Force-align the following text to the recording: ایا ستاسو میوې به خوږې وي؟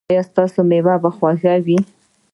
ایا 0.11 0.23
ستاسو 0.29 0.59
میوې 0.69 0.95
به 1.03 1.09
خوږې 1.17 1.55
وي؟ 1.65 1.77